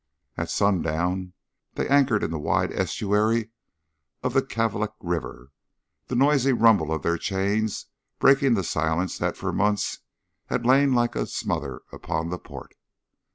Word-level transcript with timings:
At 0.35 0.49
sundown 0.49 1.33
they 1.75 1.87
anchored 1.87 2.23
in 2.23 2.31
the 2.31 2.39
wide 2.39 2.71
estuary 2.71 3.51
of 4.23 4.33
the 4.33 4.41
Kalvik 4.41 4.95
River, 4.99 5.51
the 6.07 6.15
noisy 6.15 6.53
rumble 6.53 6.91
of 6.91 7.03
their 7.03 7.19
chains 7.19 7.85
breaking 8.17 8.55
the 8.55 8.63
silence 8.63 9.19
that 9.19 9.37
for 9.37 9.53
months 9.53 9.99
had 10.47 10.65
lain 10.65 10.93
like 10.95 11.15
a 11.15 11.27
smother 11.27 11.83
upon 11.91 12.29
the 12.31 12.39
port. 12.39 12.73